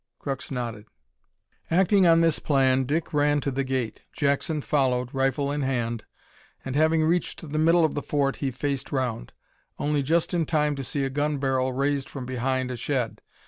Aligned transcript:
Crux 0.17 0.49
nodded. 0.49 0.87
Acting 1.69 2.07
on 2.07 2.21
this 2.21 2.39
plan 2.39 2.85
Dick 2.85 3.13
ran 3.13 3.39
to 3.41 3.51
the 3.51 3.63
gate; 3.63 4.01
Jackson 4.13 4.61
followed, 4.61 5.13
rifle 5.13 5.51
in 5.51 5.61
hand, 5.61 6.05
and, 6.65 6.75
having 6.75 7.03
reached 7.03 7.47
the 7.51 7.59
middle 7.59 7.85
of 7.85 7.93
the 7.93 8.01
fort, 8.01 8.37
he 8.37 8.49
faced 8.49 8.91
round; 8.91 9.31
only 9.77 10.01
just 10.01 10.33
in 10.33 10.47
time 10.47 10.75
to 10.75 10.83
see 10.83 11.03
a 11.03 11.11
gun 11.11 11.37
barrel 11.37 11.71
raised 11.71 12.09
from 12.09 12.25
behind 12.25 12.71
a 12.71 12.75
shed. 12.75 13.21